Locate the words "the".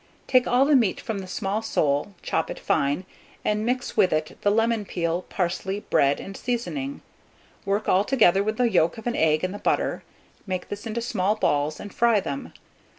0.65-0.75, 1.19-1.27, 4.41-4.49, 8.57-8.67, 9.53-9.59